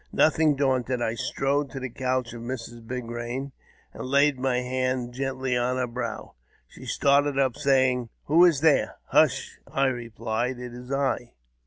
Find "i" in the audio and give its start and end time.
0.99-1.13, 9.71-9.85, 10.91-11.33